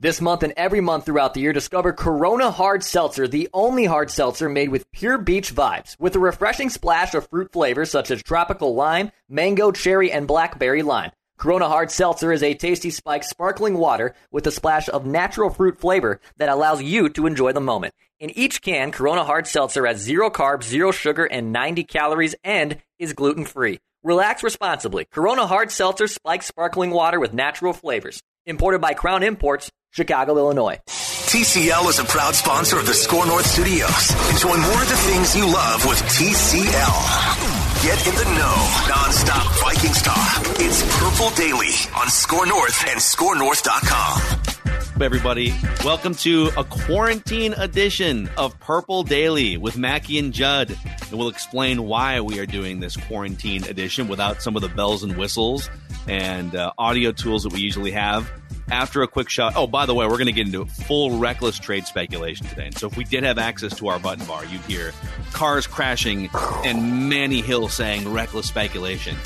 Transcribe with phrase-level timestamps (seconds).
[0.00, 4.10] This month and every month throughout the year, discover Corona Hard Seltzer, the only hard
[4.10, 5.98] seltzer made with pure beach vibes.
[5.98, 10.82] With a refreshing splash of fruit flavors such as tropical lime, mango, cherry, and blackberry
[10.82, 11.10] lime.
[11.38, 15.78] Corona Hard Seltzer is a tasty spiked sparkling water with a splash of natural fruit
[15.78, 17.94] flavor that allows you to enjoy the moment.
[18.18, 22.78] In each can, Corona Hard Seltzer has zero carbs, zero sugar, and 90 calories and
[22.98, 23.78] is gluten free.
[24.02, 25.04] Relax responsibly.
[25.04, 28.20] Corona Hard Seltzer spiked sparkling water with natural flavors.
[28.48, 30.78] Imported by Crown Imports, Chicago, Illinois.
[30.86, 34.10] TCL is a proud sponsor of the Score North Studios.
[34.30, 37.37] Enjoy more of the things you love with TCL.
[37.82, 38.54] Get in the know,
[38.90, 40.42] nonstop Vikings talk.
[40.58, 45.00] It's Purple Daily on Score North and ScoreNorth.com.
[45.00, 45.54] everybody.
[45.84, 50.76] Welcome to a quarantine edition of Purple Daily with Mackie and Judd.
[51.08, 55.04] And we'll explain why we are doing this quarantine edition without some of the bells
[55.04, 55.70] and whistles
[56.08, 58.28] and uh, audio tools that we usually have.
[58.70, 59.54] After a quick shot.
[59.56, 62.66] Oh, by the way, we're going to get into full reckless trade speculation today.
[62.66, 64.92] And so, if we did have access to our button bar, you'd hear
[65.32, 66.28] cars crashing
[66.64, 69.16] and Manny Hill saying reckless speculation.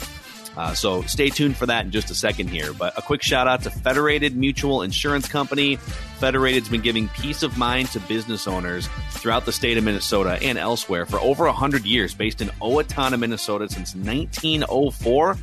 [0.56, 2.72] Uh, so stay tuned for that in just a second here.
[2.72, 5.76] But a quick shout out to Federated Mutual Insurance Company.
[6.19, 10.59] Federated's been giving peace of mind to business owners throughout the state of Minnesota and
[10.59, 15.36] elsewhere for over 100 years, based in Owatonna, Minnesota since 1904.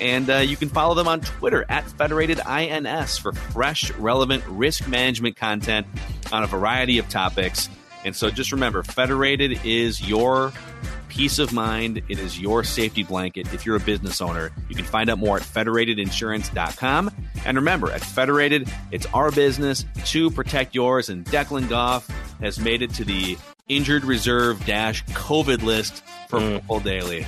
[0.00, 4.88] And uh, you can follow them on Twitter at Federated INS for fresh, relevant risk
[4.88, 5.86] management content
[6.32, 7.68] on a variety of topics.
[8.04, 10.52] And so just remember, Federated is your
[11.08, 12.00] peace of mind.
[12.08, 14.52] It is your safety blanket if you're a business owner.
[14.70, 17.10] You can find out more at federatedinsurance.com.
[17.44, 21.08] And remember, at Federated, it's our business to protect yours.
[21.10, 22.06] And Declan Goff
[22.40, 23.36] has made it to the
[23.68, 26.54] injured reserve dash COVID list for Mm.
[26.54, 27.26] Football Daily.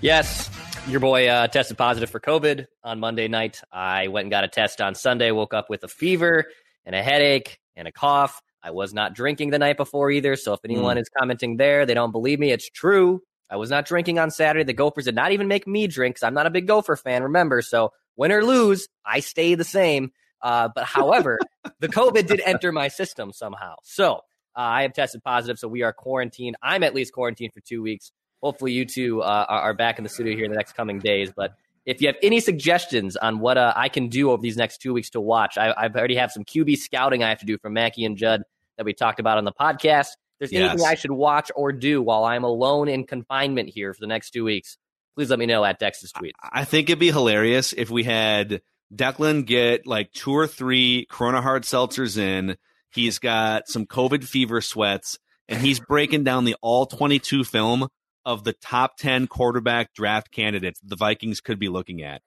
[0.00, 0.50] Yes,
[0.86, 3.60] your boy uh, tested positive for COVID on Monday night.
[3.72, 6.46] I went and got a test on Sunday, woke up with a fever
[6.84, 8.42] and a headache and a cough.
[8.62, 10.36] I was not drinking the night before either.
[10.36, 12.52] So if anyone is commenting there, they don't believe me.
[12.52, 13.22] It's true.
[13.50, 14.64] I was not drinking on Saturday.
[14.64, 17.22] The Gophers did not even make me drink because I'm not a big Gopher fan,
[17.22, 17.62] remember.
[17.62, 20.12] So win or lose, I stay the same.
[20.42, 21.38] Uh, but however,
[21.80, 23.76] the COVID did enter my system somehow.
[23.84, 24.16] So
[24.56, 25.58] uh, I have tested positive.
[25.58, 26.56] So we are quarantined.
[26.62, 28.12] I'm at least quarantined for two weeks.
[28.44, 31.32] Hopefully, you two uh, are back in the studio here in the next coming days.
[31.34, 31.54] But
[31.86, 34.92] if you have any suggestions on what uh, I can do over these next two
[34.92, 37.70] weeks to watch, I, I've already have some QB scouting I have to do for
[37.70, 38.42] Mackie and Judd
[38.76, 40.08] that we talked about on the podcast.
[40.40, 40.70] If there's Yes.
[40.72, 44.30] anything I should watch or do while I'm alone in confinement here for the next
[44.32, 44.76] two weeks,
[45.14, 46.34] please let me know at Dex's tweet.
[46.52, 48.60] I think it'd be hilarious if we had
[48.94, 52.56] Declan get like two or three Corona hard seltzers in.
[52.92, 55.18] He's got some COVID fever sweats,
[55.48, 57.88] and he's breaking down the all 22 film
[58.24, 62.22] of the top 10 quarterback draft candidates the Vikings could be looking at.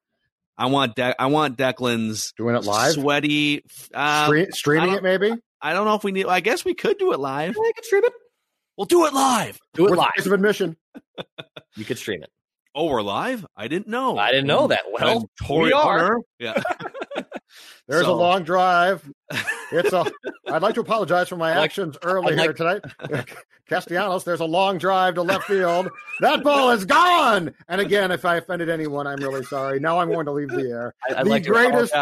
[0.57, 2.93] I want De- I want Declan's Doing it live?
[2.93, 3.63] sweaty.
[3.93, 5.31] Uh, Stre- streaming it, maybe?
[5.61, 6.25] I don't know if we need.
[6.25, 7.55] I guess we could do it live.
[7.59, 8.13] I could stream it.
[8.75, 9.59] We'll do it live.
[9.73, 10.09] Do it Worth live.
[10.15, 10.77] price of admission.
[11.75, 12.29] You could stream it.
[12.75, 13.45] Oh, we're live.
[13.55, 14.17] I didn't know.
[14.17, 14.81] I didn't know that.
[14.91, 15.97] Well, I'm Torii we are.
[15.99, 16.19] Hunter.
[16.39, 16.61] Yeah.
[17.87, 19.09] There's So- a long drive.
[19.71, 20.05] It's a.
[20.47, 22.81] I'd like to apologize for my like- actions earlier like- tonight.
[23.69, 25.89] Castellanos, there's a long drive to left field.
[26.21, 27.53] That ball is gone.
[27.67, 29.81] And again, if I offended anyone, I'm really sorry.
[29.81, 30.95] Now I'm going to leave the air.
[31.09, 31.93] I- I'd the like greatest,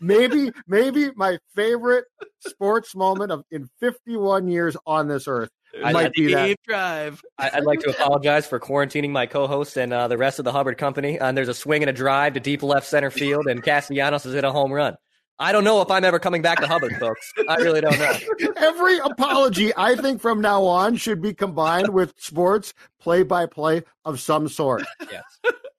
[0.00, 2.04] maybe, maybe my favorite
[2.46, 5.50] sports moment of in 51 years on this earth
[5.84, 6.46] I- might I be that.
[6.46, 7.22] Deep drive.
[7.38, 10.52] I- I'd like to apologize for quarantining my co-host and uh, the rest of the
[10.52, 11.18] Hubbard company.
[11.18, 14.34] And there's a swing and a drive to deep left center field, and Castellanos is
[14.34, 14.96] in a home run.
[15.38, 17.32] I don't know if I'm ever coming back to Hubbard, folks.
[17.48, 18.12] I really don't know.
[18.58, 23.82] Every apology, I think, from now on should be combined with sports play by play
[24.04, 24.84] of some sort.
[25.10, 25.24] Yes.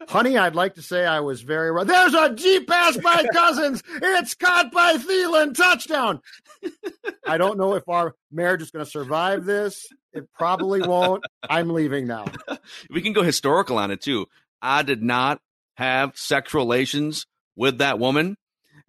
[0.07, 1.85] Honey, I'd like to say I was very right.
[1.85, 3.83] There's a Jeep pass by Cousins.
[4.01, 5.55] It's caught by Thielen.
[5.55, 6.21] Touchdown.
[7.25, 9.87] I don't know if our marriage is going to survive this.
[10.13, 11.23] It probably won't.
[11.49, 12.25] I'm leaving now.
[12.89, 14.27] we can go historical on it too.
[14.61, 15.41] I did not
[15.75, 17.25] have sexual relations
[17.55, 18.37] with that woman.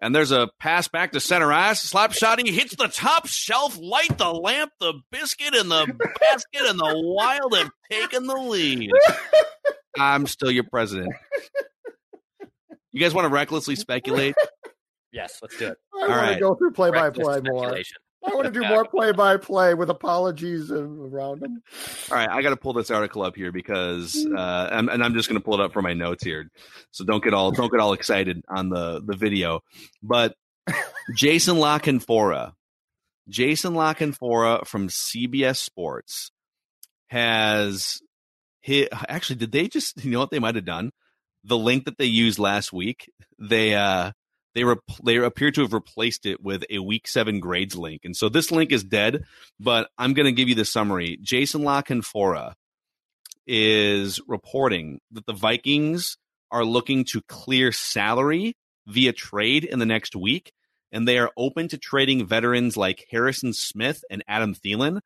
[0.00, 1.81] And there's a pass back to center ice.
[1.81, 2.41] Slap shot.
[2.41, 5.87] He hits the top shelf, light the lamp, the biscuit, and the
[6.20, 8.91] basket, and the wild have taken the lead.
[9.98, 11.12] I'm still your president.
[12.92, 14.34] You guys want to recklessly speculate?
[15.12, 15.78] Yes, let's do it.
[15.94, 16.34] I want right.
[16.34, 17.76] to go through play by play more.
[18.24, 21.62] I want to do more play by play with apologies around them.
[22.10, 25.14] All right, I got to pull this article up here because, uh, and, and I'm
[25.14, 26.48] just going to pull it up for my notes here.
[26.92, 29.60] So don't get all don't get all excited on the the video.
[30.02, 30.36] But
[31.16, 32.52] Jason La Canfora,
[33.28, 36.30] Jason La Canfora from CBS Sports
[37.08, 38.00] has
[38.62, 38.88] hit.
[39.09, 40.05] Actually, did they just?
[40.05, 40.91] You know what they might have done?
[41.44, 44.12] The link that they used last week, they uh
[44.55, 48.17] they rep- they appear to have replaced it with a week seven grades link, and
[48.17, 49.25] so this link is dead.
[49.59, 51.19] But I'm going to give you the summary.
[51.23, 52.55] Jason La Canfora
[53.47, 56.17] is reporting that the Vikings
[56.50, 58.55] are looking to clear salary
[58.87, 60.53] via trade in the next week,
[60.93, 65.00] and they are open to trading veterans like Harrison Smith and Adam Thielen.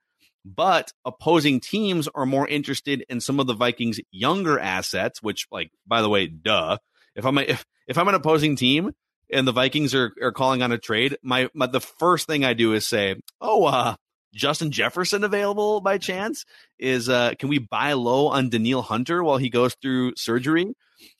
[0.46, 5.72] But opposing teams are more interested in some of the Vikings' younger assets, which, like,
[5.88, 6.78] by the way, duh.
[7.16, 8.92] If I'm a, if if I'm an opposing team
[9.28, 12.52] and the Vikings are, are calling on a trade, my, my the first thing I
[12.54, 13.96] do is say, "Oh, uh,
[14.34, 16.44] Justin Jefferson available by chance?
[16.78, 20.74] Is uh, can we buy low on Danielle Hunter while he goes through surgery?"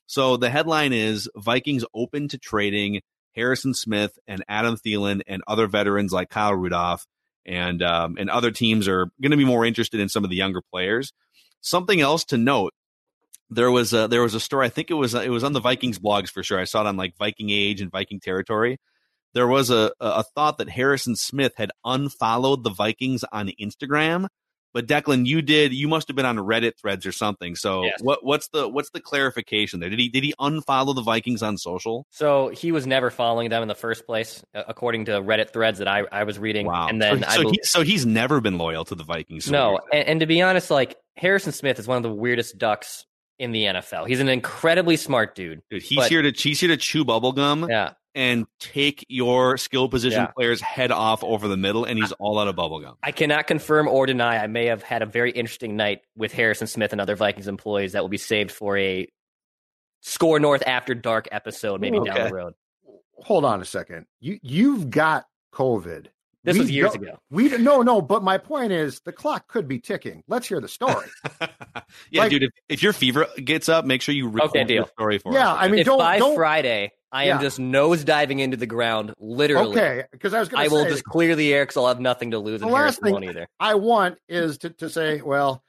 [0.05, 3.01] So the headline is Vikings open to trading
[3.35, 7.05] Harrison Smith and Adam Thielen and other veterans like Kyle Rudolph
[7.47, 10.35] and um, and other teams are going to be more interested in some of the
[10.35, 11.13] younger players.
[11.61, 12.73] Something else to note
[13.49, 14.65] there was a there was a story.
[14.65, 16.59] I think it was it was on the Vikings blogs for sure.
[16.59, 18.77] I saw it on like Viking Age and Viking Territory.
[19.33, 24.27] There was a a thought that Harrison Smith had unfollowed the Vikings on Instagram,
[24.73, 25.73] but Declan, you did.
[25.73, 27.55] You must have been on Reddit threads or something.
[27.55, 27.99] So Yes.
[28.01, 29.89] what what's the what's the clarification there?
[29.89, 32.05] Did he did he unfollow the Vikings on social?
[32.11, 35.87] So he was never following them in the first place, according to Reddit threads that
[35.87, 36.65] I, I was reading.
[36.67, 36.87] Wow.
[36.87, 39.49] And then so, I so, bel- he, so he's never been loyal to the Vikings.
[39.49, 43.05] no, and, and to be honest, like Harrison Smith is one of the weirdest ducks
[43.39, 44.07] in the NFL.
[44.07, 45.61] He's an incredibly smart dude.
[45.69, 49.87] Dude, he's but- here to he's here to chew bubblegum Yeah, and take your skill
[49.87, 50.27] position Yeah.
[50.35, 52.95] players head off over the middle, and he's all out of bubblegum.
[53.03, 54.37] I cannot confirm or deny.
[54.43, 57.91] I may have had a very interesting night with Harrison Smith and other Vikings employees
[57.93, 59.07] that will be saved for a
[60.01, 62.53] Score North After Dark episode, maybe down the road.
[63.23, 64.05] Hold on a second.
[64.19, 66.07] You you've got COVID.
[66.47, 67.19] This We was years don't- ago.
[67.29, 70.23] We no no, but my point is the clock could be ticking.
[70.29, 71.05] Let's hear the story.
[72.09, 72.43] yeah, Like- dude.
[72.43, 74.85] If, if your fever gets up, make sure you record Okay, deal.
[74.85, 75.57] the story for Yeah, us.
[75.59, 76.35] I mean, if don't by don't.
[76.35, 77.41] Friday I am Yeah.
[77.41, 80.69] just nose diving into the ground, literally, okay, because I was going to.
[80.69, 82.67] Say I to will just clear the air because I'll have nothing to lose, The
[82.67, 83.47] last Harrison thing- either.
[83.59, 85.61] I want is to, to say, well,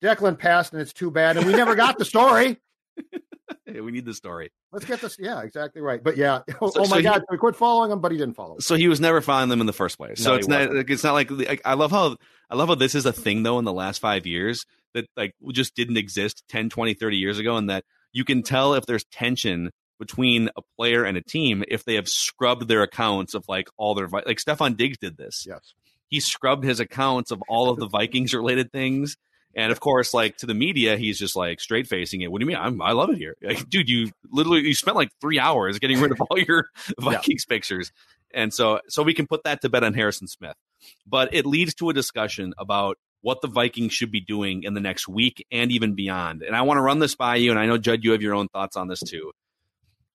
[0.00, 2.56] Declan passed and it's too bad, and we never got the story.
[3.66, 4.50] We need the story.
[4.72, 5.16] Let's get this.
[5.18, 6.02] Yeah, exactly right.
[6.02, 8.18] But yeah, oh, So- oh so my he- God, we quit following him, but he
[8.18, 8.56] didn't follow.
[8.56, 8.66] us.
[8.66, 10.22] So he was never following them in the first place.
[10.22, 10.60] So it's not.
[10.60, 10.76] wasn't.
[10.76, 12.16] Like, it's not like, like I love how
[12.50, 14.64] I love how this is a thing though in the last five years
[14.94, 18.74] that like just didn't exist 10, 20, 30 years ago, and that you can tell
[18.74, 19.70] if there's tension
[20.00, 23.94] between a player and a team if they have scrubbed their accounts of like all
[23.94, 25.44] their like Stefon Diggs did this.
[25.46, 25.74] Yes.
[26.08, 29.16] He scrubbed his accounts of all of the Vikings related things.
[29.54, 32.30] And of course, like to the media, he's just like straight facing it.
[32.30, 32.58] What do you mean?
[32.58, 33.88] I'm, I love it here, like, dude.
[33.88, 37.90] You literally you spent like three hours getting rid of all your Vikings pictures,
[38.32, 40.56] and so so we can put that to bed on Harrison Smith.
[41.06, 44.80] But it leads to a discussion about what the Vikings should be doing in the
[44.80, 46.42] next week and even beyond.
[46.42, 48.34] And I want to run this by you, and I know Judd, you have your
[48.34, 49.32] own thoughts on this too.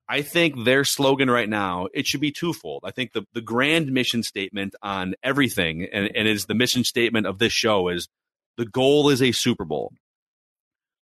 [0.07, 2.83] I think their slogan right now it should be twofold.
[2.85, 7.27] I think the the grand mission statement on everything, and, and is the mission statement
[7.27, 8.07] of this show is
[8.57, 9.91] the goal is a Super Bowl.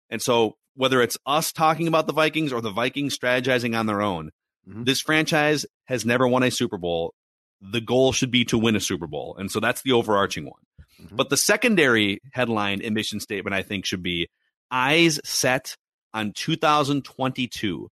[0.09, 4.01] And so whether it's us talking about the Vikings or the Vikings strategizing on their
[4.03, 4.31] own,
[4.69, 4.85] Mhm.
[4.85, 7.15] this franchise has never won a Super Bowl.
[7.61, 9.37] The goal should be to win a Super Bowl.
[9.39, 10.63] And so that's the overarching one.
[11.01, 11.17] Mhm.
[11.17, 14.29] But the secondary headline and mission statement, I think, should be
[14.71, 15.77] eyes set
[16.15, 17.89] on 2022.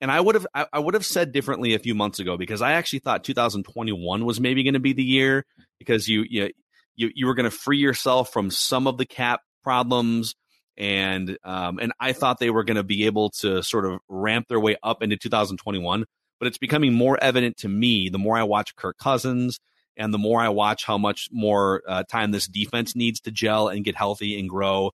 [0.00, 2.72] And I would have I would have said differently a few months ago because I
[2.72, 5.44] actually thought 2021 was maybe going to be the year
[5.78, 6.50] because you you
[6.98, 10.34] you, you were going to free yourself from some of the cap problems
[10.76, 14.46] and um, and I thought they were going to be able to sort of ramp
[14.48, 16.04] their way up into 2021
[16.38, 19.58] but it's becoming more evident to me the more I watch Kirk Cousins
[19.96, 23.68] and the more I watch how much more uh, time this defense needs to gel
[23.68, 24.92] and get healthy and grow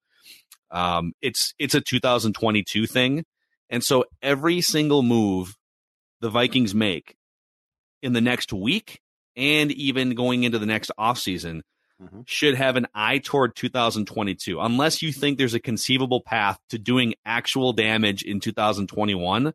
[0.74, 3.24] um, it's it's a 2022 thing.
[3.70, 5.54] And so every single move
[6.20, 7.16] the Vikings make
[8.02, 9.00] in the next week
[9.36, 11.62] and even going into the next offseason
[12.02, 12.20] mm-hmm.
[12.26, 17.14] should have an eye toward 2022, unless you think there's a conceivable path to doing
[17.24, 19.52] actual damage in 2021.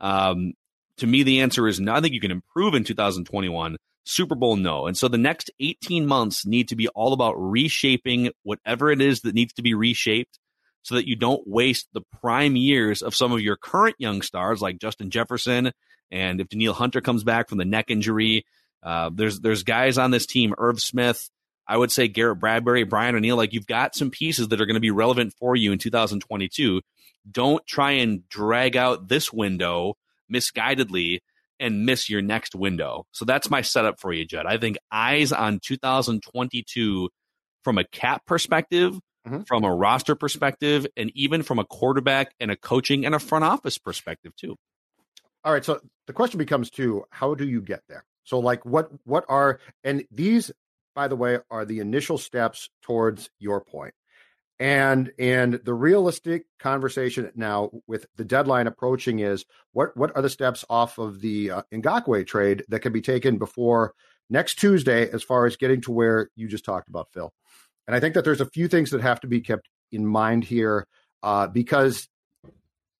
[0.00, 0.52] Um,
[0.98, 1.94] to me, the answer is no.
[1.94, 3.76] I think you can improve in 2021.
[4.04, 4.86] Super Bowl, no.
[4.86, 9.20] And so the next 18 months need to be all about reshaping whatever it is
[9.20, 10.38] that needs to be reshaped
[10.82, 14.62] so that you don't waste the prime years of some of your current young stars
[14.62, 15.72] like Justin Jefferson.
[16.10, 18.46] And if Danielle Hunter comes back from the neck injury,
[18.82, 21.28] uh, there's there's guys on this team, Irv Smith,
[21.68, 24.74] I would say Garrett Bradbury, Brian O'Neill, like you've got some pieces that are going
[24.74, 26.80] to be relevant for you in 2022.
[27.30, 29.94] Don't try and drag out this window
[30.32, 31.20] misguidedly
[31.60, 33.04] and miss your next window.
[33.12, 34.46] So that's my setup for you, Judd.
[34.46, 37.10] I think eyes on 2022
[37.64, 39.42] from a cap perspective, mm-hmm.
[39.42, 43.44] from a roster perspective, and even from a quarterback and a coaching and a front
[43.44, 44.56] office perspective too.
[45.44, 45.64] All right.
[45.64, 48.04] So the question becomes too, how do you get there?
[48.24, 50.50] So like what what are and these
[50.98, 53.94] by the way are the initial steps towards your point.
[54.58, 60.28] And and the realistic conversation now with the deadline approaching is what what are the
[60.28, 63.94] steps off of the uh, Ngakoue trade that can be taken before
[64.28, 67.32] next Tuesday as far as getting to where you just talked about Phil.
[67.86, 70.42] And I think that there's a few things that have to be kept in mind
[70.42, 70.84] here
[71.22, 72.08] uh, because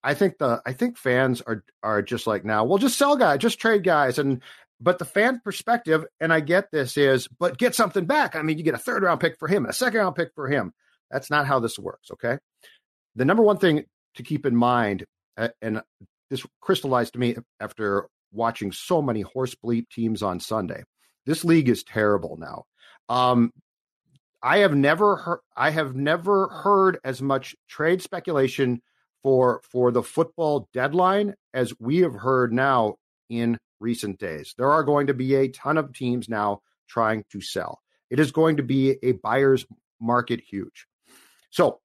[0.04, 3.40] I think the I think fans are are just like now, well, just sell guys,
[3.40, 4.40] just trade guys, and
[4.80, 8.36] but the fan perspective, and I get this, is but get something back.
[8.36, 10.30] I mean, you get a third round pick for him and a second round pick
[10.34, 10.72] for him.
[11.10, 12.10] That's not how this works.
[12.12, 12.38] Okay.
[13.16, 15.04] The number one thing to keep in mind,
[15.62, 15.82] and
[16.30, 20.84] this crystallized to me after watching so many horse bleep teams on Sunday.
[21.26, 22.64] This league is terrible now.
[23.08, 23.52] Um,
[24.42, 28.80] I have never heard I have never heard as much trade speculation
[29.22, 32.96] for for the football deadline as we have heard now
[33.28, 34.54] in recent days.
[34.56, 37.80] There are going to be a ton of teams now trying to sell.
[38.10, 39.66] It is going to be a buyer's
[40.00, 40.86] market huge.
[41.50, 41.80] So,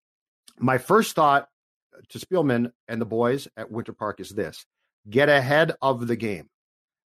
[0.60, 1.50] my first thought
[2.10, 4.66] to Spielman and the boys at Winter Park is this
[5.10, 6.50] get ahead of the game.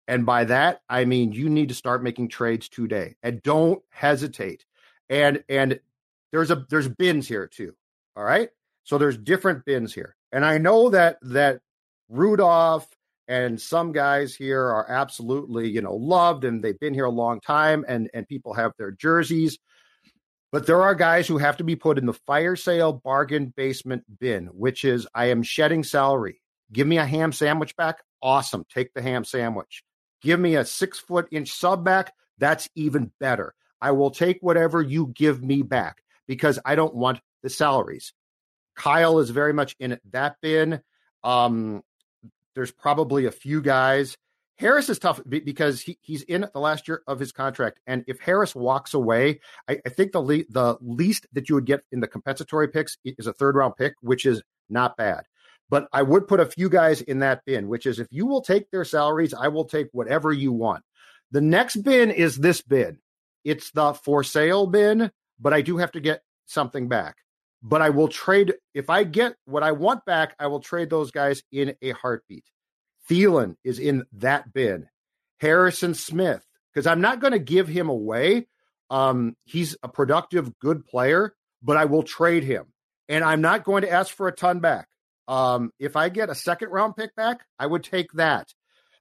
[0.06, 4.64] And by that, I mean you need to start making trades today and don't hesitate.
[5.08, 5.80] And and
[6.32, 7.74] there's a there's bins here too.
[8.16, 8.50] All right.
[8.84, 10.16] So there's different bins here.
[10.32, 11.60] And I know that that
[12.08, 12.88] Rudolph
[13.28, 17.40] and some guys here are absolutely, you know, loved and they've been here a long
[17.40, 19.58] time and and people have their jerseys.
[20.50, 24.04] But there are guys who have to be put in the fire sale bargain basement
[24.18, 26.40] bin, which is I am shedding salary.
[26.72, 28.02] Give me a ham sandwich back.
[28.22, 28.64] Awesome.
[28.72, 29.84] Take the ham sandwich.
[30.22, 32.14] Give me a six foot inch sub back.
[32.38, 33.54] That's even better.
[33.80, 38.12] I will take whatever you give me back because I don't want the salaries.
[38.74, 40.80] Kyle is very much in that bin.
[41.22, 41.82] Um,
[42.58, 44.16] there's probably a few guys.
[44.56, 48.18] Harris is tough because he, he's in the last year of his contract, and if
[48.18, 49.38] Harris walks away,
[49.68, 52.98] I, I think the le- the least that you would get in the compensatory picks
[53.04, 55.22] is a third round pick, which is not bad.
[55.70, 58.40] But I would put a few guys in that bin, which is if you will
[58.40, 60.82] take their salaries, I will take whatever you want.
[61.30, 62.98] The next bin is this bin.
[63.44, 67.18] It's the for sale bin, but I do have to get something back
[67.62, 70.34] but I will trade if I get what I want back.
[70.38, 72.44] I will trade those guys in a heartbeat.
[73.08, 74.88] Thielen is in that bin.
[75.40, 78.48] Harrison Smith, because I'm not going to give him away.
[78.90, 82.66] Um, he's a productive, good player, but I will trade him,
[83.08, 84.88] and I'm not going to ask for a ton back.
[85.28, 88.48] Um, if I get a second round pick back, I would take that.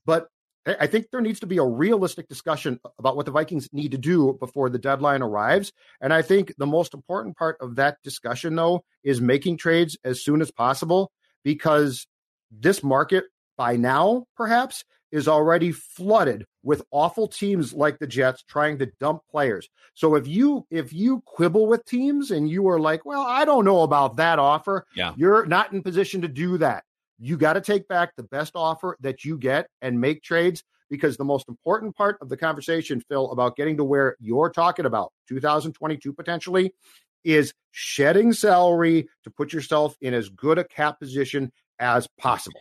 [0.05, 0.27] But
[0.79, 3.97] I think there needs to be a realistic discussion about what the Vikings need to
[3.97, 5.71] do before the deadline arrives.
[6.01, 10.23] And I think the most important part of that discussion, though, is making trades as
[10.23, 11.11] soon as possible
[11.43, 12.07] because
[12.51, 13.25] this market
[13.57, 19.21] by now, perhaps, is already flooded with awful teams like the Jets trying to dump
[19.31, 19.69] players.
[19.93, 23.63] So if you if you quibble with teams and you are like, well, I don't
[23.63, 25.13] know about that offer, yeah.
[25.15, 26.83] you're not in position to do that.
[27.19, 31.17] You got to take back the best offer that you get and make trades because
[31.17, 35.11] the most important part of the conversation, Phil, about getting to where you're talking about
[35.27, 36.73] 2022 potentially
[37.23, 42.59] is shedding salary to put yourself in as good a cap position as possible.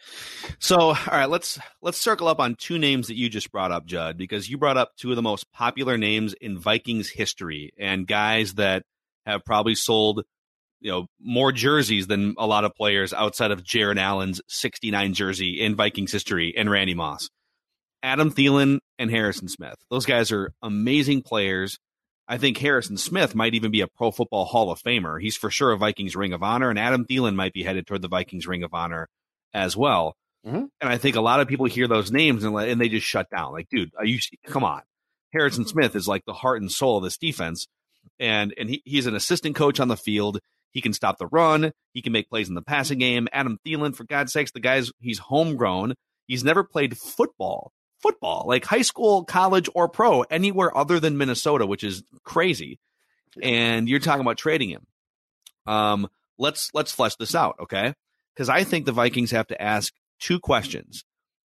[0.59, 3.87] So, all right, let's let's circle up on two names that you just brought up,
[3.87, 8.07] Judd, because you brought up two of the most popular names in Vikings history and
[8.07, 8.83] guys that
[9.25, 10.25] have probably sold
[10.87, 15.61] you know more jerseys than a lot of players outside of Jared Allen's 69 jersey
[15.61, 17.29] in Vikings history and Randy Moss.
[18.05, 19.75] Adam Thielen and Harrison Smith.
[19.91, 21.77] Those guys are amazing players.
[22.29, 25.21] I think Harrison Smith might even be a Pro Football Hall of Famer.
[25.21, 28.03] He's for sure a Vikings Ring of Honor, and Adam Thielen might be headed toward
[28.03, 29.09] the Vikings Ring of Honor
[29.53, 30.15] as well.
[30.47, 30.69] Mhm.
[30.81, 33.29] And I think a lot of people hear those names and, and they just shut
[33.29, 33.51] down.
[33.51, 34.83] Like, dude, are you come on?
[35.33, 37.67] Harrison Smith is like the heart and soul of this defense,
[38.21, 40.39] and and he, he's an assistant coach on the field.
[40.73, 41.73] He can stop the run.
[41.93, 43.29] He can make plays in the passing game.
[43.33, 45.95] Adam Thielen, for God's sakes, the guy's he's homegrown.
[46.27, 51.67] He's never played football, football like high school, college, or pro anywhere other than Minnesota,
[51.67, 52.79] which is crazy.
[53.43, 54.87] And you're talking about trading him.
[55.67, 56.09] Um,
[56.39, 57.95] let's let's flesh this out, okay?
[58.35, 61.05] Because I think the Vikings have to ask two questions.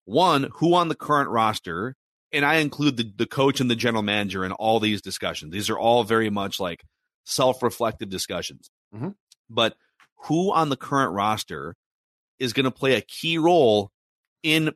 [0.05, 1.95] One, who on the current roster,
[2.33, 5.53] and I include the, the coach and the general manager in all these discussions.
[5.53, 6.83] These are all very much like
[7.25, 8.71] self-reflective discussions.
[8.95, 9.15] Mhm.
[9.51, 9.77] But
[10.25, 11.75] who on the current roster
[12.39, 13.91] is going to play a key role
[14.43, 14.73] in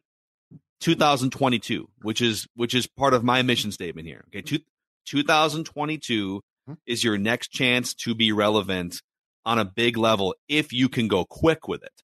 [0.80, 4.24] 2022, which is which is part of my mission statement here.
[4.28, 4.58] Okay, Two,
[5.06, 6.76] 2022 Mhm.
[6.86, 9.00] is your next chance to be relevant
[9.44, 12.02] on a big level if you can go quick with it.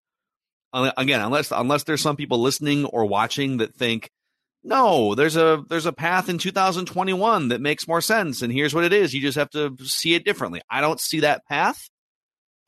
[0.73, 4.09] Again, unless unless there's some people listening or watching that think,
[4.63, 8.85] no, there's a there's a path in 2021 that makes more sense, and here's what
[8.85, 9.13] it is.
[9.13, 10.61] You just have to see it differently.
[10.69, 11.89] I don't see that path.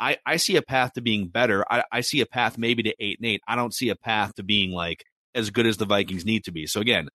[0.03, 1.63] I, I see a path to being better.
[1.72, 3.41] I, I see a path maybe to eight and eight.
[3.48, 6.51] I don't see a path to being like as good as the Vikings need to
[6.51, 6.67] be.
[6.67, 7.07] So again,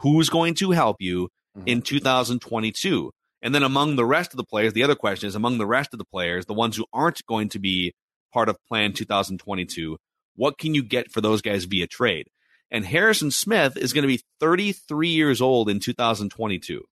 [0.00, 1.30] who's going to help you
[1.64, 1.96] in mm-hmm.
[1.96, 3.10] 2022?
[3.40, 5.94] And then among the rest of the players, the other question is among the rest
[5.94, 7.94] of the players, the ones who aren't going to be
[8.34, 9.96] part of Plan 2022,
[10.36, 12.26] what can you get for those guys via trade?
[12.70, 16.82] And Harrison Smith is going to be 33 years old in 2022.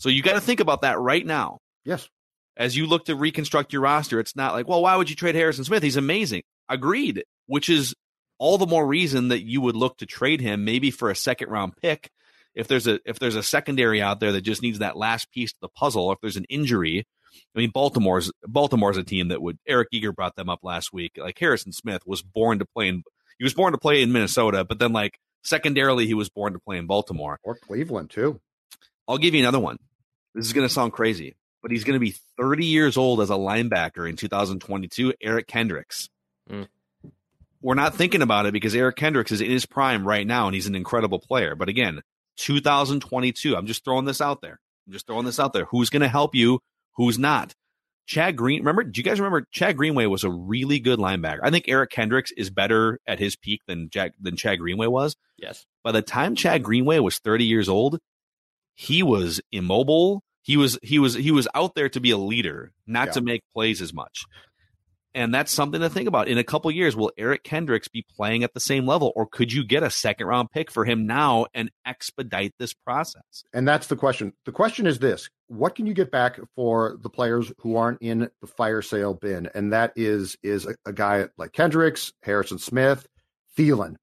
[0.00, 2.08] So you got to think about that right now Yes.
[2.60, 5.34] As you look to reconstruct your roster, it's not like, well, why would you trade
[5.34, 5.82] Harrison Smith?
[5.82, 6.42] He's amazing.
[6.68, 7.94] Agreed, which is
[8.38, 11.48] all the more reason that you would look to trade him maybe for a second
[11.48, 12.10] round pick.
[12.54, 15.52] If there's a if there's a secondary out there that just needs that last piece
[15.52, 17.06] to the puzzle, if there's an injury,
[17.54, 21.12] I mean Baltimore's Baltimore's a team that would Eric Eager brought them up last week.
[21.16, 23.04] Like Harrison Smith was born to play in
[23.38, 26.58] he was born to play in Minnesota, but then like secondarily he was born to
[26.58, 27.38] play in Baltimore.
[27.42, 28.38] Or Cleveland too.
[29.08, 29.78] I'll give you another one.
[30.34, 33.30] This is going to sound crazy, but he's going to be 30 years old as
[33.30, 35.14] a linebacker in 2022.
[35.20, 36.08] Eric Kendricks.
[36.50, 36.68] Mm.
[37.62, 40.54] We're not thinking about it because Eric Kendricks is in his prime right now and
[40.54, 41.54] he's an incredible player.
[41.54, 42.00] But again,
[42.38, 43.56] 2022.
[43.56, 44.60] I'm just throwing this out there.
[44.86, 45.66] I'm just throwing this out there.
[45.66, 46.60] Who's going to help you?
[46.96, 47.54] Who's not?
[48.06, 48.60] Chad Green.
[48.60, 48.82] Remember?
[48.82, 51.40] Do you guys remember Chad Greenway was a really good linebacker?
[51.44, 55.16] I think Eric Kendricks is better at his peak than Jack than Chad Greenway was
[55.38, 55.64] Yes.
[55.84, 58.00] by the time Chad Greenway was 30 years old,
[58.74, 60.24] he was immobile.
[60.42, 63.12] He was he was he was out there to be a leader, not Yeah.
[63.12, 64.22] to make plays as much.
[65.12, 66.28] And that's something to think about.
[66.28, 69.52] In a couple years, will Eric Kendricks be playing at the same level, or could
[69.52, 73.42] you get a second round pick for him now and expedite this process?
[73.52, 74.34] And that's the question.
[74.44, 78.30] The question is this what can you get back for the players who aren't in
[78.40, 79.48] the fire sale bin?
[79.52, 83.06] And that is is a, a guy like Kendricks, Harrison Smith,
[83.58, 83.96] Thielen.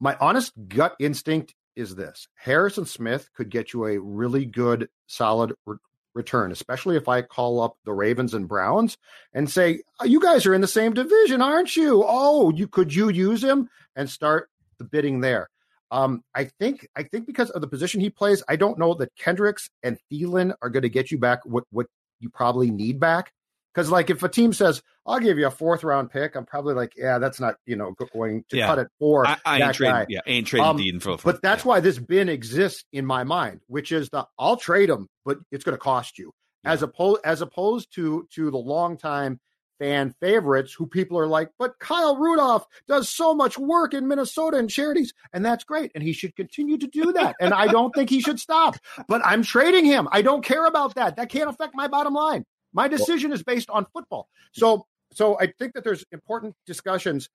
[0.00, 5.52] My honest gut instinct is this Harrison Smith could get you a really good, solid
[5.66, 5.76] re-
[6.14, 8.96] return, especially if I call up the Ravens and Browns
[9.32, 12.04] and say, "Oh, You guys are in the same division, aren't you?
[12.06, 15.48] Oh, you could you use him and start the bidding there.
[15.90, 19.14] Um, I think I think because of the position he plays, I don't know that
[19.16, 21.86] Kendricks and Thielen are going to get you back what what
[22.20, 23.32] you probably need back.
[23.74, 26.74] Because like if a team says I'll give you a fourth round pick, I'm probably
[26.74, 28.66] like, yeah, that's not you know going to Yeah.
[28.66, 29.94] cut it for I, I that ain't trading.
[29.94, 30.06] guy.
[30.08, 31.16] Yeah, ain't trading Um, Dean for.
[31.24, 35.08] But that's why this bin exists in my mind, which is the I'll trade him,
[35.24, 36.32] but it's going to cost you.
[36.66, 39.38] As opposed as opposed to to the longtime
[39.80, 44.56] fan favorites who people are like, but Kyle Rudolph does so much work in Minnesota
[44.56, 47.34] and charities, and that's great, and he should continue to do that.
[47.40, 48.76] and I don't think he should stop.
[49.08, 50.08] But I'm trading him.
[50.12, 51.16] I don't care about that.
[51.16, 52.44] That can't affect my bottom line.
[52.74, 54.28] My decision is based on football.
[54.52, 57.30] So so I think that there's important discussions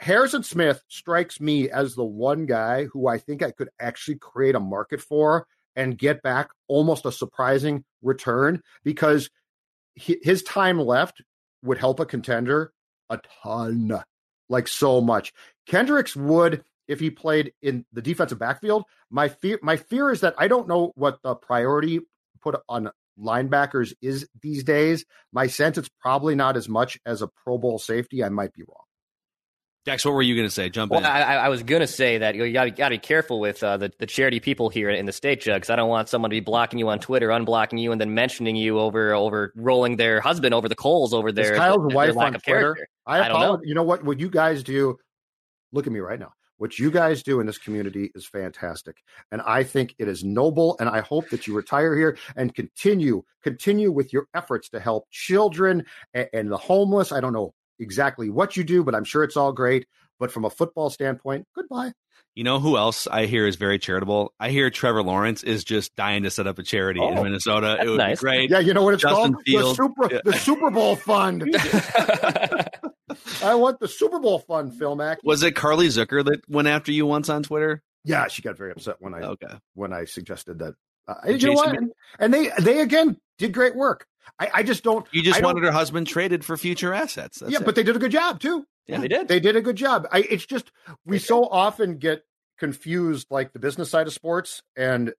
[0.00, 4.54] Harrison Smith strikes me as the one guy who I think I could actually create
[4.54, 9.28] a market for and get back almost a surprising return because
[9.94, 11.20] his time left
[11.62, 12.72] would help a contender
[13.10, 14.02] a ton,
[14.48, 15.34] like so much.
[15.66, 18.84] Kendricks would if he played in the defensive backfield.
[19.10, 22.00] My fear, my fear is that I don't know what the priority
[22.40, 25.04] put on linebackers is these days.
[25.32, 28.24] My sense it's probably not as much as a Pro Bowl safety.
[28.24, 28.84] I might be wrong.
[29.86, 30.68] Dex, what were you going to say?
[30.68, 31.06] Jump Well, in.
[31.06, 33.90] I, I I was gonna say that you got to be careful with uh, the
[33.98, 36.40] the charity people here in the state, Jug, 'cause I don't want someone to be
[36.40, 40.52] blocking you on Twitter, unblocking you, and then mentioning you over over rolling their husband
[40.54, 42.60] over the coals over Is Kyle's their wife lack on of Twitter?
[42.74, 42.88] character.
[43.06, 43.60] I I don't know.
[43.64, 44.04] You know what?
[44.04, 44.98] What you guys do,
[45.72, 46.32] look at me right now.
[46.60, 48.98] What you guys do in this community is fantastic.
[49.32, 50.76] And I think it is noble.
[50.78, 55.06] And I hope that you retire here and continue, continue with your efforts to help
[55.10, 57.12] children and, and the homeless.
[57.12, 59.86] I don't know exactly what you do, but I'm sure it's all great.
[60.18, 61.92] But from a football standpoint, goodbye.
[62.34, 64.34] You know who else I hear is very charitable?
[64.38, 67.78] I hear Trevor Lawrence is just dying to set up a charity Oh, in Minnesota.
[67.82, 68.20] It would nice.
[68.20, 68.50] be great.
[68.50, 69.44] Yeah, you know what it's Justin called?
[69.46, 69.76] Fields.
[69.78, 70.20] The Super Yeah.
[70.24, 71.42] the Super Bowl Fund.
[73.42, 75.18] I want the Super Bowl fun, Phil Mack.
[75.24, 77.82] Was it Carly Zucker that went after you once on Twitter?
[78.04, 79.54] Yeah, she got very upset when I Okay.
[79.74, 80.74] when I suggested that.
[81.08, 81.76] Uh, you know what?
[81.76, 84.06] And, and they they again did great work.
[84.38, 85.06] I, I just don't.
[85.12, 87.40] You just I don't- wanted her husband traded for future assets.
[87.40, 87.64] That's yeah, it.
[87.64, 88.64] but they did a good job too.
[88.86, 89.28] Yeah, they did.
[89.28, 90.06] They did a good job.
[90.10, 90.70] I it's just
[91.04, 92.22] we so often get
[92.58, 95.12] confused like the business side of sports and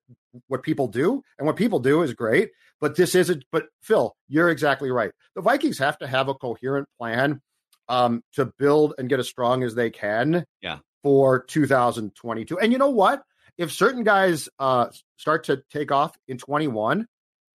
[0.48, 1.24] what people do.
[1.38, 5.12] And what people do is great, but this isn't but Phil, you're exactly right.
[5.36, 7.42] The Vikings have to have a coherent plan
[7.90, 10.80] um to build and get as strong as they can Yeah.
[11.04, 12.58] for 2022.
[12.60, 13.24] And you know what?
[13.58, 17.08] If certain guys uh start to take off in 21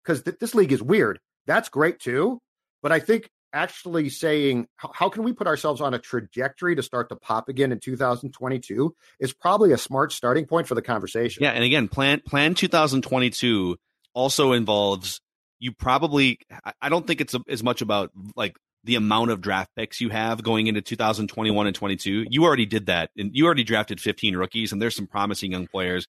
[0.05, 1.19] cuz th- this league is weird.
[1.47, 2.41] That's great too,
[2.83, 7.09] but I think actually saying how, can we put ourselves on a trajectory to start
[7.09, 11.43] to pop again in 2022 is probably a smart starting point for the conversation.
[11.43, 13.77] Yeah, and again, plan plan 2022
[14.15, 15.21] also involves
[15.59, 16.39] you probably.
[16.65, 20.01] I- I don't think it's a, as much about like the amount of draft picks
[20.01, 22.27] you have going into 2021 and 22.
[22.31, 25.67] You already did that, and you already drafted 15 rookies, and there's some promising young
[25.67, 26.07] players.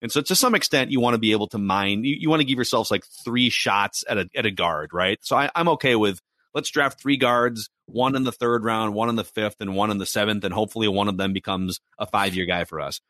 [0.00, 2.04] And so, to some extent, you want to be able to mine.
[2.04, 5.18] You, you want to give yourselves like three shots at a at a guard, right?
[5.22, 6.20] So I, I'm okay with
[6.54, 9.90] let's draft three guards, one in the third round, one in the fifth, and one
[9.90, 13.00] in the seventh, and hopefully one of them becomes a five year guy for us.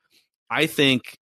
[0.49, 1.19] I think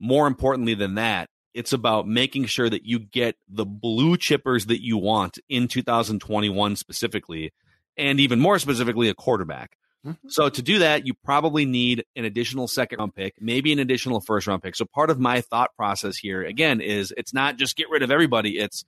[0.00, 4.82] more importantly than that, it's about making sure that you get the blue chippers that
[4.82, 7.52] you want in 2021 specifically,
[7.96, 9.76] and even more specifically, a quarterback.
[10.04, 10.18] Mhm.
[10.28, 14.20] So to do that, you probably need an additional second round pick, maybe an additional
[14.20, 14.76] first round pick.
[14.76, 18.10] So part of my thought process here again is it's not just get rid of
[18.10, 18.58] everybody.
[18.58, 18.84] It's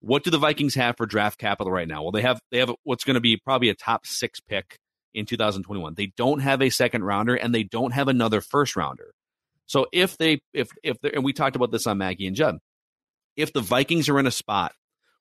[0.00, 2.02] what do the Vikings have for draft capital right now?
[2.02, 4.78] Well, they have they have what's going to be probably a top six pick
[5.14, 5.94] in 2021.
[5.94, 9.14] They don't have a second rounder and they don't have another first rounder.
[9.66, 12.58] So if they if if and we talked about this on Mackie and Judd,
[13.36, 14.72] if the Vikings are in a spot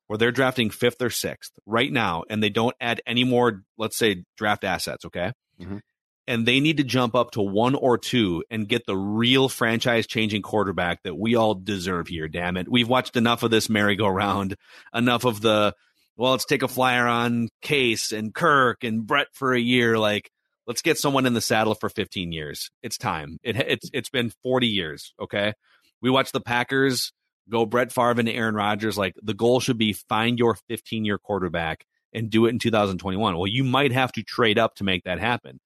[0.08, 3.98] where they're drafting fifth or sixth right now and they don't add any more, let's
[3.98, 5.80] say draft assets, okay, Mhm.
[6.28, 10.06] and they need to jump up to one or two and get the real franchise
[10.06, 12.28] changing quarterback that we all deserve here.
[12.28, 14.56] Damn it, we've watched enough of this merry-go-round,
[14.94, 15.74] enough of the
[16.16, 20.30] well, let's take a flyer on Case and Kirk and Brett for a year, like
[20.68, 22.70] let's get someone in the saddle for 15 years.
[22.82, 23.38] It's time.
[23.44, 25.14] It, it's it's been 40 years.
[25.22, 25.54] Okay,
[26.02, 27.12] we watched the Packers
[27.50, 28.98] go Brett Favre and Aaron Rodgers.
[28.98, 33.36] Like the goal should be find your 15 year quarterback and do it in 2021.
[33.36, 35.60] Well, you might have to trade up to make that happen,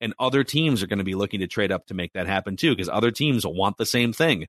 [0.00, 2.56] and other teams are going to be looking to trade up to make that happen
[2.56, 4.46] too, because other teams want the same thing.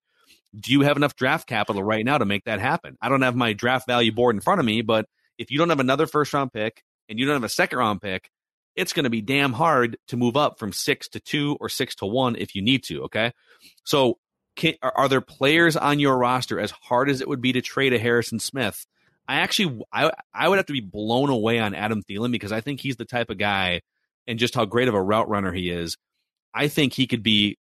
[0.58, 2.98] Do you have enough draft capital right now to make that happen?
[3.02, 5.06] I don't have my draft value board in front of me, but
[5.38, 8.02] if you don't have another first round pick and you don't have a second round
[8.02, 8.30] pick,
[8.78, 11.96] it's going to be damn hard to move up from six to two or six
[11.96, 13.04] to one if you need to.
[13.04, 13.34] Okay.
[13.84, 14.20] So,
[14.56, 17.94] can, are, there players on your roster as hard as it would be to trade
[17.94, 18.88] a Harrison Smith?
[19.28, 22.62] I actually, I, I would have to be blown away on Adam Thielen because I
[22.62, 23.82] think he's the type of guy
[24.26, 25.98] and just how great of a route runner he is.
[26.56, 27.60] I think he could be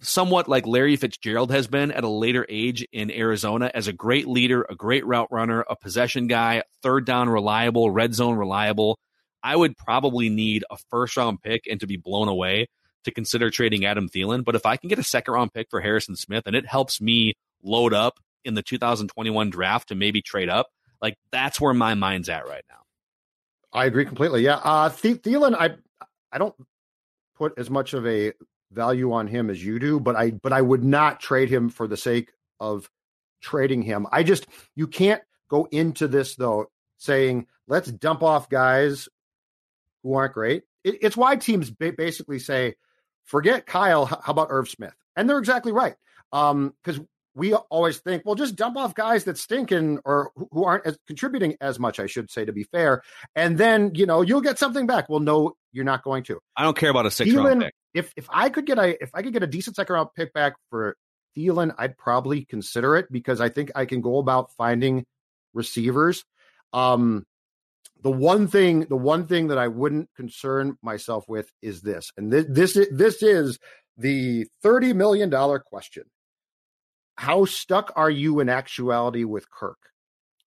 [0.00, 4.26] somewhat like Larry Fitzgerald has been at a later age in Arizona as a great
[4.26, 8.98] leader, a great route runner, a possession guy, third down reliable, red zone reliable.
[9.44, 12.68] I would probably need a first round pick and to be blown away
[13.04, 14.42] to consider trading Adam Thielen.
[14.42, 17.00] But if I can get a second round pick for Harrison Smith and it helps
[17.00, 20.68] me load up in the 2021 draft to maybe trade up,
[21.02, 22.78] like that's where my mind's at right now.
[23.72, 24.42] I agree completely.
[24.42, 24.56] Yeah.
[24.56, 25.76] Uh Th- Thielen, I
[26.32, 26.54] I don't
[27.36, 28.32] put as much of a
[28.72, 31.86] value on him as you do, but I but I would not trade him for
[31.86, 32.88] the sake of
[33.42, 34.06] trading him.
[34.10, 39.08] I just you can't go into this though saying let's dump off guys
[40.04, 40.62] who aren't great.
[40.84, 42.76] It, it's why teams ba- basically say,
[43.24, 44.06] forget Kyle.
[44.06, 44.94] How about Irv Smith?
[45.16, 45.96] And they're exactly right.
[46.32, 47.00] Um, because
[47.34, 50.86] we always think, well, just dump off guys that stink and or who- who aren't
[50.86, 53.02] as contributing as much, I should say, to be fair.
[53.34, 55.08] And then you know you'll get something back.
[55.08, 56.38] Well, no, you're not going to.
[56.56, 57.74] I don't care about a six Thielen, round pick.
[57.94, 60.32] if if I could get a if I could get a decent second round pick
[60.32, 60.96] back for
[61.36, 65.04] Thielen, I'd probably consider it because I think I can go about finding
[65.54, 66.24] receivers.
[66.72, 67.24] Um,
[68.04, 72.30] the one thing the one thing that I wouldn't concern myself with is this, and
[72.30, 73.58] this this is, this is
[73.96, 76.04] the thirty million dollar question.
[77.16, 79.78] How stuck are you in actuality with Kirk?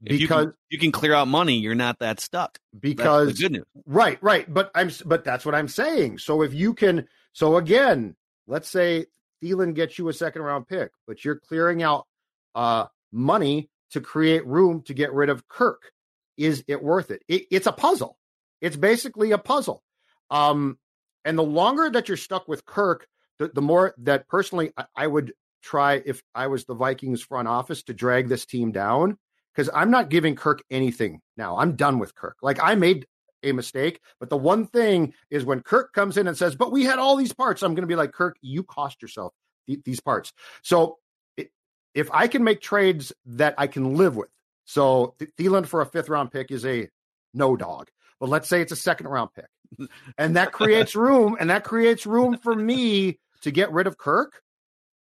[0.06, 2.60] If you Because can, you can clear out money, you're not that stuck.
[2.80, 3.66] Because the good news.
[3.88, 4.54] Right, right.
[4.54, 6.20] But I'm but that's what I'm saying.
[6.20, 8.16] So if you can so again,
[8.46, 9.08] let's say
[9.42, 12.06] Thielen gets you a second round pick, but you're clearing out
[12.54, 15.92] uh money to create room to get rid of Kirk.
[16.38, 17.24] Is it worth it?
[17.28, 18.18] it it's a puzzle.
[18.62, 19.84] it's basically a puzzle.
[20.30, 20.78] Um,
[21.26, 23.08] and the longer that you're stuck with Kirk,
[23.40, 27.48] the, the more that personally I, I would try if I was the Vikings front
[27.48, 29.18] office to drag this team down
[29.54, 31.58] because I'm not giving Kirk anything now.
[31.58, 32.38] I'm done with Kirk.
[32.42, 33.08] Like I made
[33.44, 36.86] a mistake, but the one thing is when Kirk comes in and says, "But we
[36.86, 39.34] had all these parts," I'm going to be like, "Kirk, you cost yourself
[39.68, 40.98] th- these parts." So
[41.36, 41.52] it,
[41.94, 44.30] if I can make trades that I can live with,
[44.68, 46.90] so Thielen for a fifth round pick is a
[47.34, 47.88] no dog,
[48.20, 52.06] but let's say it's a second round pick, and that creates room, and that creates
[52.06, 54.42] room for me to get rid of Kirk.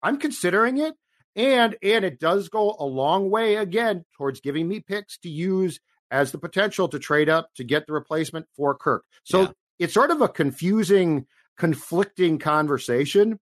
[0.03, 0.95] I'm considering it
[1.37, 5.79] and and it does go a long way again towards giving me picks to use
[6.11, 9.05] as the potential to trade up to get the replacement for Kirk.
[9.25, 9.49] So yeah.
[9.79, 11.27] it's sort of a confusing,
[11.59, 13.39] conflicting conversation,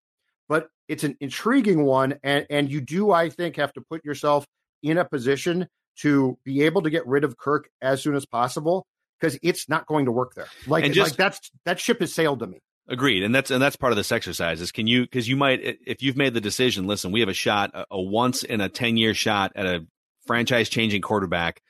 [0.48, 2.18] but it's an intriguing one.
[2.22, 4.46] And and you do, I think, have to put yourself
[4.82, 5.68] in a position
[6.00, 8.86] to be able to get rid of Kirk as soon as possible
[9.20, 10.48] because it's not going to work there.
[10.66, 12.60] Like, just, like that's that ship has sailed to me.
[12.86, 14.60] Agreed, and that's and that's part of this exercise.
[14.60, 16.86] Is can you because you might if you've made the decision.
[16.86, 19.86] Listen, we have a shot, a, a once in a ten year shot at a
[20.26, 21.62] franchise changing quarterback,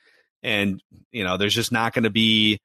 [0.43, 2.59] and you know there's just not going to be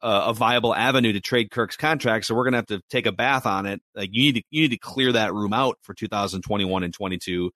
[0.00, 2.24] a, a, viable avenue to trade Kirk's contract.
[2.24, 3.82] So we're going to have to take a bath on it.
[3.94, 7.50] Like you need to you need to clear that room out for 2021 and 22,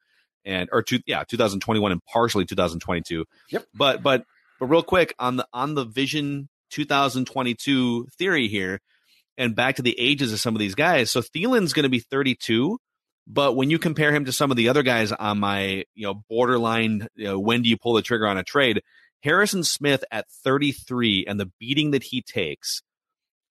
[0.45, 3.25] and or two yeah 2021 and partially 2022.
[3.51, 3.67] Yep.
[3.75, 4.25] But but
[4.61, 8.81] but real quick on the on the Vision 2022 theory here
[9.37, 11.11] and back to the ages of some of these guys.
[11.11, 12.79] So Thielen's going to be 32,
[13.27, 16.23] but when you compare him to some of the other guys on my, you know,
[16.29, 18.83] borderline, you know, when do you pull the trigger on a trade?
[19.23, 22.83] Harrison Smith at 33 and the beating that he takes,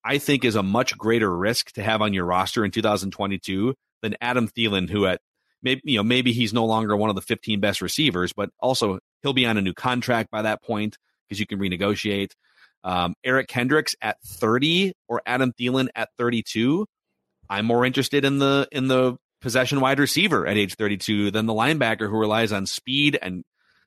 [0.05, 4.15] I think is a much greater risk to have on your roster in 2022 than
[4.21, 5.21] Adam Thielen, who at
[5.63, 8.99] maybe, you know, maybe he's no longer one of the 15 best receivers, but also
[9.21, 10.97] he'll be on a new contract by that point
[11.27, 12.31] because you can renegotiate.
[12.83, 16.85] Um, Eric Kendricks at 30 or Adam Thielen at 32.
[17.49, 21.53] I'm more interested in the in the possession wide receiver at age 32 than the
[21.53, 23.43] linebacker who relies on speed and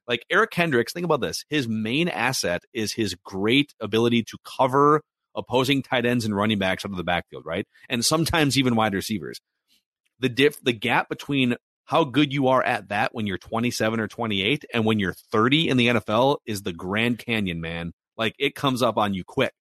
[0.08, 0.92] like Eric Kendricks.
[0.92, 5.02] Think about this: his main asset is his great ability to cover
[5.34, 7.66] opposing tight ends and running backs out of the backfield, right?
[7.88, 9.40] And sometimes even wide receivers.
[10.20, 14.08] The diff, the gap between how good you are at that when you're 27 or
[14.08, 17.92] 28 and when you're 30 in the NFL is the Grand Canyon, man.
[18.16, 19.52] Like it comes up on you quick.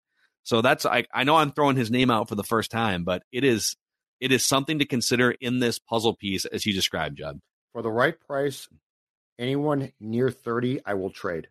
[0.44, 3.24] So that's I, I know I'm throwing his name out for the first time, but
[3.32, 3.76] it is
[4.20, 7.40] it is something to consider in this puzzle piece as you described, Judd.
[7.74, 8.68] For the right price,
[9.38, 11.50] anyone near 30, I will trade.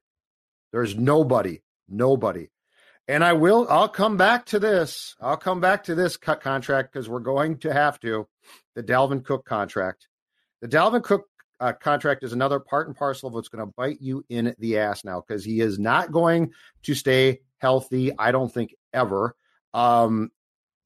[0.73, 2.49] There's nobody, nobody.
[3.07, 5.15] And I will, I'll come back to this.
[5.21, 8.27] I'll come back to this cut contract because we're going to have to.
[8.75, 10.09] The Dalvin Cook contract.
[10.63, 11.27] The Dalvin Cook
[11.61, 14.79] uh, contract is another part and parcel of what's going to bite you in the
[14.79, 16.53] ass now because he is not going
[16.85, 18.11] to stay healthy.
[18.19, 19.37] I don't think ever.
[19.75, 20.31] Um,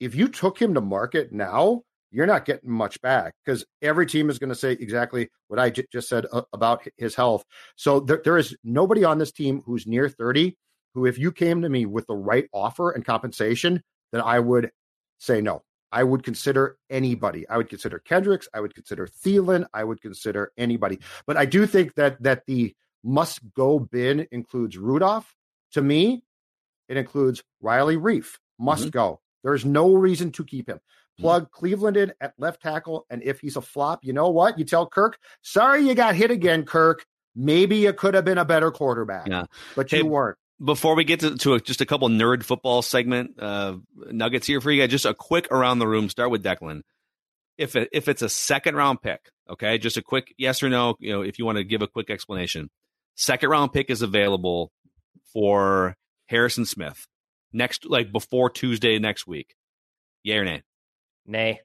[0.00, 4.30] if you took him to market now, you're not getting much back because every team
[4.30, 7.44] is going to say exactly what I j- just said uh, about his health.
[7.76, 10.56] So there, there is nobody on this team who's near 30
[10.98, 13.82] who, if you came to me with the right offer and compensation,
[14.12, 14.70] then I would
[15.18, 15.62] say no.
[15.90, 17.48] I would consider anybody.
[17.48, 18.48] I would consider Kendricks.
[18.52, 19.66] I would consider Thielen.
[19.72, 20.98] I would consider anybody.
[21.26, 25.34] But I do think that that the must go bin includes Rudolph.
[25.72, 26.22] To me,
[26.88, 28.36] it includes Riley Reiff.
[28.58, 28.90] Must mm-hmm.
[28.90, 29.20] go.
[29.44, 30.78] There's no reason to keep him.
[30.78, 31.22] Mm-hmm.
[31.22, 31.58] Plug mm-hmm.
[31.58, 33.06] Cleveland in at left tackle.
[33.08, 34.58] And if he's a flop, you know what?
[34.58, 37.06] You tell Kirk, sorry you got hit again, Kirk.
[37.34, 39.28] Maybe you could have been a better quarterback.
[39.28, 39.44] Yeah.
[39.76, 43.40] But you weren't before we get to, to a, just a couple nerd football segment
[43.40, 43.76] uh,
[44.10, 46.08] nuggets here for you guys, just a quick around the room.
[46.08, 46.82] Start with Declan.
[47.56, 50.94] If it, if it's a second round pick, okay, just a quick yes or no.
[51.00, 52.70] You know, if you want to give a quick explanation,
[53.16, 54.70] second round pick is available
[55.32, 57.06] for Harrison Smith
[57.52, 59.54] next, like before Tuesday next week.
[60.22, 60.62] Yay or nay?
[61.26, 61.60] Nay.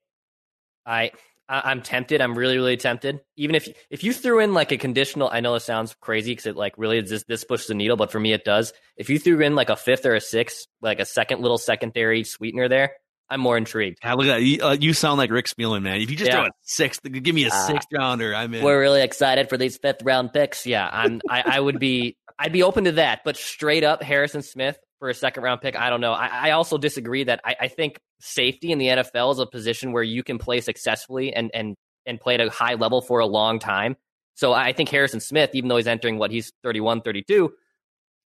[0.86, 1.12] I
[1.54, 2.22] I- am tempted.
[2.22, 3.22] I'm really, really tempted.
[3.36, 6.48] Even if if you threw in like a conditional, I know it sounds crazy because
[6.48, 8.74] it like really this this pushes the needle, but for me it does.
[8.98, 12.24] If you threw in like a fifth or a sixth, like a second little secondary
[12.24, 12.94] sweetener there,
[13.30, 14.00] I'm more intrigued.
[14.04, 14.42] Yeah, look at that.
[14.42, 16.02] You, uh, you, sound like Rick Spielman, man.
[16.02, 16.38] If you just yeah.
[16.38, 18.36] throw a sixth, give me a uh, sixth rounder.
[18.36, 18.64] I'm in.
[18.64, 20.66] We're really excited for these fifth round picks.
[20.66, 21.22] Yeah, I'm.
[21.30, 22.18] I, I would be.
[22.38, 25.76] I'd be open to that, but straight up Harrison Smith for a second round pick,
[25.76, 26.14] I don't know.
[26.14, 29.92] I, I also disagree that I, I, think safety in the NFL is a position
[29.92, 33.26] where you can play successfully and and and play at a high level for a
[33.26, 33.98] long time.
[34.36, 37.52] So I think Harrison Smith, even though he's entering what he's 31, 32,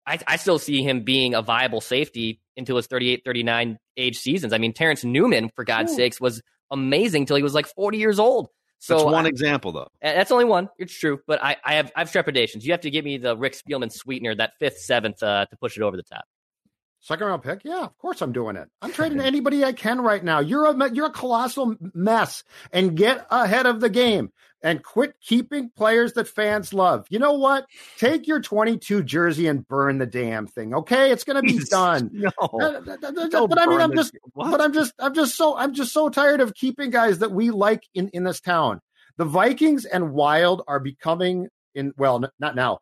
[0.05, 4.53] I, I still see him being a viable safety until his 38, 39 age seasons.
[4.53, 5.95] I mean, Terrence Newman, for God's Ooh.
[5.95, 8.49] sakes, was amazing till he was like 40 years old.
[8.77, 9.87] So that's one I, example, though.
[9.99, 10.69] That's only one.
[10.77, 12.67] It's true, but I, I have I have trepidations.
[12.67, 15.75] You have to give me the Rick Spielman sweetener, that fifth, seventh, uh, to push
[15.75, 16.25] it over the top.
[16.99, 17.61] Second round pick?
[17.63, 18.67] Yeah, of course I'm doing it.
[18.81, 20.39] I'm trading anybody I can right now.
[20.39, 24.31] You're a you're a colossal mess and get ahead of the game
[24.63, 27.05] and quit keeping players that fans love.
[27.09, 27.67] You know what?
[27.97, 30.73] Take your 22 jersey and burn the damn thing.
[30.73, 32.09] Okay, it's going to be done.
[32.13, 32.31] No,
[33.41, 34.17] Uh, but I mean, I'm just,
[34.51, 37.51] but I'm just, I'm just so, I'm just so tired of keeping guys that we
[37.51, 38.81] like in in this town.
[39.17, 42.79] The Vikings and Wild are becoming in well, n- not now,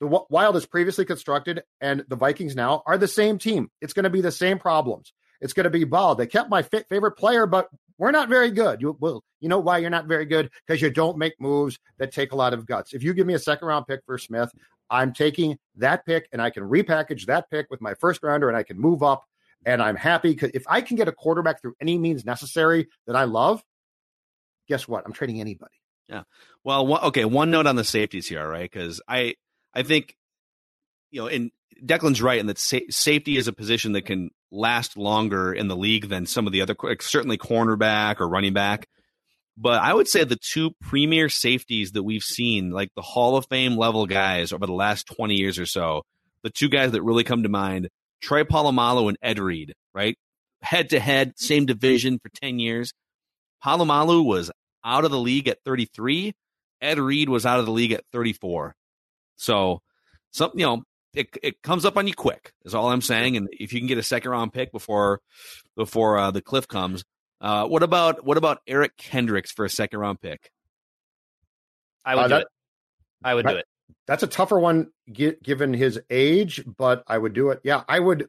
[0.00, 3.70] the Wi- Wild is previously constructed, and the Vikings now are the same team.
[3.80, 5.12] It's going to be the same problems.
[5.40, 6.14] It's going to be ball.
[6.14, 8.80] They kept my fa- favorite player, but we're not very good.
[8.80, 10.50] You will, you know why you're not very good?
[10.66, 12.94] Because you don't make moves that take a lot of guts.
[12.94, 14.50] If you give me a second round pick for Smith,
[14.88, 18.56] I'm taking that pick and I can repackage that pick with my first rounder and
[18.56, 19.24] I can move up.
[19.66, 23.14] And I'm happy because if I can get a quarterback through any means necessary that
[23.14, 23.62] I love,
[24.66, 25.04] guess what?
[25.04, 25.74] I'm trading anybody.
[26.08, 26.22] Yeah.
[26.64, 27.26] Well, okay.
[27.26, 28.70] One note on the safeties here, right?
[28.70, 29.34] Because I,
[29.74, 30.16] I think,
[31.10, 31.50] you know, in
[31.84, 35.76] Declan's right in that sa- safety is a position that can last longer in the
[35.76, 38.86] league than some of the other, like certainly cornerback or running back.
[39.56, 43.46] But I would say the two premier safeties that we've seen, like the Hall of
[43.50, 46.02] Fame level guys over the last 20 years or so,
[46.42, 47.88] the two guys that really come to mind,
[48.22, 50.16] Troy Polamalu and Ed Reed, right?
[50.62, 52.92] Head to head, same division for 10 years.
[53.64, 54.50] Polamalu was
[54.84, 56.32] out of the league at 33.
[56.80, 58.74] Ed Reed was out of the league at 34.
[59.40, 59.80] So,
[60.32, 60.82] some you know,
[61.14, 62.52] it it comes up on you quick.
[62.64, 63.36] Is all I'm saying.
[63.38, 65.20] And if you can get a second round pick before
[65.76, 67.04] before uh, the cliff comes,
[67.40, 70.50] uh, what about what about Eric Kendricks for a second round pick?
[72.04, 72.48] I would Uh, do that- it.
[73.24, 73.66] I would do it.
[74.06, 77.60] That's a tougher one gi- given his age, but I would do it.
[77.64, 78.28] Yeah, I would.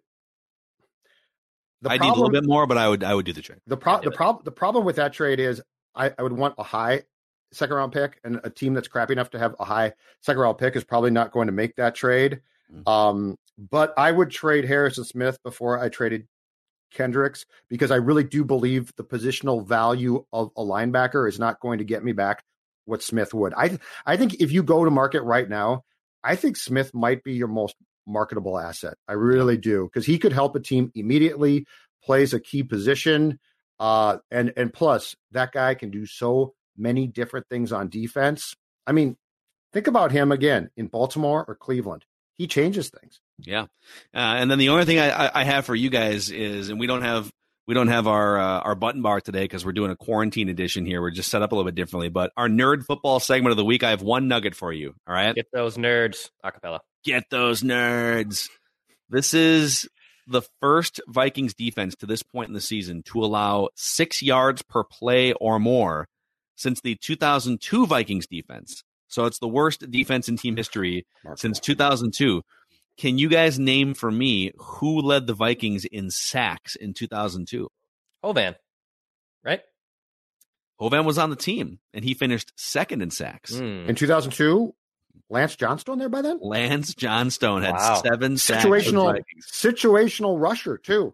[1.82, 3.60] The I need a little bit more, but I would I would do the trade.
[3.67, 5.62] The pro- the problem the problem with that trade is
[5.93, 7.04] I, I would want a high
[7.52, 10.58] second round pick, and a team that's crappy enough to have a high second round
[10.58, 12.42] pick is probably not going to make that trade.
[12.74, 12.88] Mhm.
[12.88, 16.28] Um, but I would trade Harrison Smith before I traded
[16.92, 21.80] Kendricks because I really do believe the positional value of a linebacker is not going
[21.80, 22.44] to get me back
[22.86, 23.54] what Smith would.
[23.56, 25.84] I I think if you go to market right now,
[26.24, 27.76] I think Smith might be your most
[28.08, 28.96] marketable asset.
[29.08, 31.66] I really do because he could help a team immediately,
[32.04, 33.40] plays a key position,
[33.80, 38.54] uh, and and plus that guy can do so many different things on defense.
[38.88, 39.18] I mean,
[39.74, 42.06] think about him again in Baltimore or Cleveland.
[42.38, 43.20] He changes things.
[43.40, 43.68] Yeah, uh,
[44.14, 46.88] and then the only thing I, I, I have for you guys is, and we
[46.88, 47.32] don't have
[47.68, 50.86] we don't have our uh, our button bar today because we're doing a quarantine edition
[50.86, 51.02] here.
[51.02, 52.10] We're just set up a little bit differently.
[52.10, 54.94] But our nerd football segment of the week, I have one nugget for you.
[55.08, 56.80] All right, Get those nerds acapella.
[57.04, 58.50] get those nerds.
[59.10, 59.88] This is
[60.28, 64.84] the first Vikings defense to this point in the season to allow six yards per
[64.84, 66.08] play or more
[66.62, 68.84] since the 2002 Vikings defense.
[69.08, 72.43] So it's the worst defense in team history since 2002.
[72.97, 77.67] Can you guys name for me who led the Vikings in sacks in 2002?
[78.24, 78.56] Hovan,
[79.43, 79.62] right?
[80.80, 83.52] Hovan was on the team and he finished second in sacks.
[83.54, 83.88] Mm.
[83.89, 84.74] In 2002,
[85.30, 86.39] Lance Johnstone there by then.
[86.41, 88.02] Lance Johnstone had Wow.
[88.04, 88.65] seven sacks.
[88.65, 89.47] Situational Vikings.
[89.52, 91.13] situational rusher too.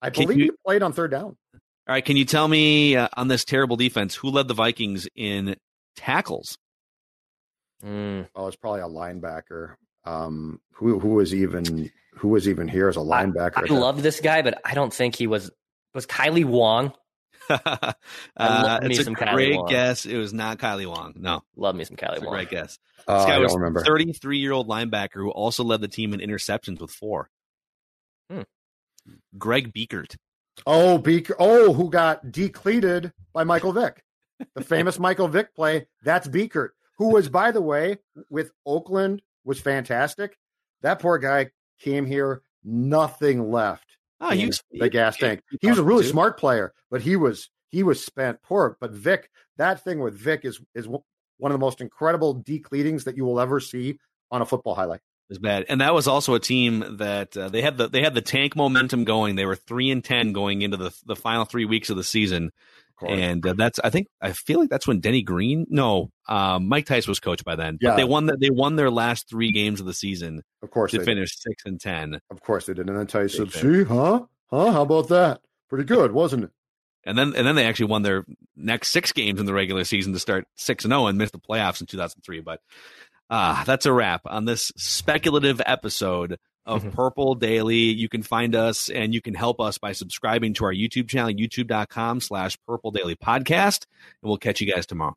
[0.00, 1.36] I Can believe you- he played on third down.
[1.88, 5.08] All right, can you tell me uh, on this terrible defense who led the Vikings
[5.16, 5.56] in
[5.96, 6.56] tackles?
[7.84, 8.28] Mm.
[8.36, 9.74] Oh, it's probably a linebacker.
[10.04, 13.68] Um, who who was even who was even here as a linebacker?
[13.70, 15.50] I love this guy, but I don't think he was.
[15.94, 16.92] Was Kailee Wong?
[17.50, 17.92] uh,
[18.82, 19.66] it's a some Kailee great Wong.
[19.68, 20.06] guess.
[20.06, 21.14] It was not Kailee Wong.
[21.16, 22.34] No, Love me some Kailee it's a Wong.
[22.34, 22.78] great guess.
[23.06, 23.84] Uh, This guy I was don't remember.
[23.84, 27.28] 33 year old linebacker who also led the team in interceptions with four.
[28.30, 28.42] Hmm.
[29.36, 30.16] Greg Biekert.
[30.66, 31.36] Oh, Biekert.
[31.38, 34.02] Oh, who got decleated by Michael Vick?
[34.54, 35.86] The famous Michael Vick play.
[36.02, 40.36] That's Biekert, who was, by the way, with Oakland was fantastic.
[40.82, 43.86] That poor guy came here, nothing left.
[44.20, 45.42] Oh, he was the gas tank.
[45.60, 48.76] He was a really smart player, but he was he was spent poor.
[48.80, 51.02] But Vick, that thing with Vick is is one
[51.40, 53.98] of the most incredible decleatings that you will ever see
[54.30, 55.00] on a football highlight.
[55.32, 58.14] Was bad, and that was also a team that uh, they had the they had
[58.14, 59.36] the tank momentum going.
[59.36, 62.50] They were three and ten going into the the final three weeks of the season,
[63.00, 66.68] Of and uh, that's I think I feel like that's when Denny Green, no, um,
[66.68, 67.78] Mike Tice was coach by then.
[67.80, 67.90] Yeah.
[67.90, 70.92] But they won the, they won their last three games of the season of course,
[70.92, 72.88] to they, finish six and ten, of course they did.
[72.88, 74.72] And then Tice said, "See, huh, huh?
[74.72, 75.40] How about that?
[75.68, 76.50] Pretty good, wasn't it?"
[77.04, 78.24] and then and then they actually won their
[78.56, 81.38] next six games in the regular season to start six and zero and missed the
[81.38, 82.40] playoffs in two thousand three.
[82.40, 82.60] But
[83.32, 86.92] ah, that's a wrap on this speculative episode of Mhm.
[86.92, 87.76] Purple Daily.
[87.76, 91.32] You can find us and you can help us by subscribing to our YouTube channel,
[91.32, 93.86] youtube.com slash Purple Daily Podcast.
[94.22, 95.16] And we'll catch you guys tomorrow.